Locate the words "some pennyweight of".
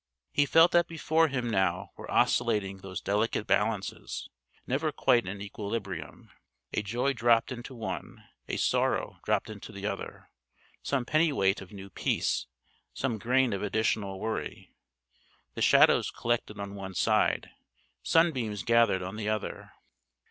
10.81-11.71